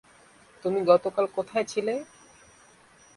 [0.63, 1.93] তুমি গতকাল কোথায় ছিলে?